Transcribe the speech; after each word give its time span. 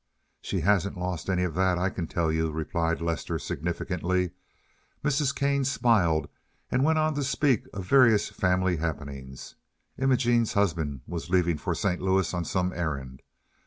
"She 0.41 0.61
hasn't 0.61 0.97
lost 0.97 1.29
any 1.29 1.43
of 1.43 1.53
that, 1.53 1.77
I 1.77 1.91
can 1.91 2.07
tell 2.07 2.31
you," 2.31 2.49
replied 2.49 3.01
Lester 3.01 3.37
significantly. 3.37 4.31
Mrs. 5.03 5.35
Kane 5.35 5.63
smiled 5.63 6.27
and 6.71 6.83
went 6.83 6.97
on 6.97 7.13
to 7.13 7.23
speak 7.23 7.67
of 7.71 7.85
various 7.85 8.27
family 8.29 8.77
happenings. 8.77 9.53
Imogene's 9.99 10.53
husband 10.53 11.01
was 11.05 11.29
leaving 11.29 11.59
for 11.59 11.75
St. 11.75 12.01
Louis 12.01 12.33
on 12.33 12.45
some 12.45 12.73
errand. 12.73 13.21